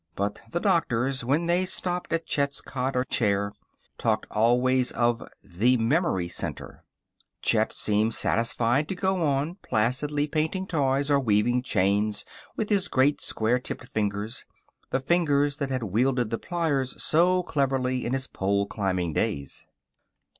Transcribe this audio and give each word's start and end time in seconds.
But 0.15 0.41
the 0.49 0.59
doctors, 0.59 1.23
when 1.23 1.45
they 1.45 1.63
stopped 1.63 2.11
at 2.11 2.25
Chet's 2.25 2.59
cot 2.59 2.95
or 2.95 3.03
chair, 3.03 3.53
talked 3.99 4.25
always 4.31 4.91
of 4.91 5.21
"the 5.43 5.77
memory 5.77 6.27
center." 6.27 6.83
Chet 7.43 7.71
seemed 7.71 8.15
satisfied 8.15 8.87
to 8.89 8.95
go 8.95 9.21
on 9.21 9.57
placidly 9.61 10.25
painting 10.25 10.65
toys 10.65 11.11
or 11.11 11.19
weaving 11.19 11.61
chains 11.61 12.25
with 12.57 12.69
his 12.69 12.87
great, 12.87 13.21
square 13.21 13.59
tipped 13.59 13.89
fingers 13.89 14.45
the 14.89 14.99
fingers 14.99 15.57
that 15.57 15.69
had 15.69 15.83
wielded 15.83 16.31
the 16.31 16.39
pliers 16.39 16.95
so 17.03 17.43
cleverly 17.43 18.03
in 18.03 18.13
his 18.13 18.25
pole 18.25 18.65
climbing 18.65 19.13
days. 19.13 19.67